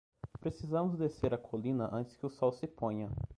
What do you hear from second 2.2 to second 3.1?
o sol se ponha.